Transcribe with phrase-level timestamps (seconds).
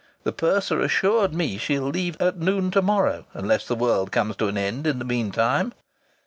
[0.23, 4.47] The purser assured me she'll leave at noon to morrow unless the world comes to
[4.47, 5.73] an end in the meantime.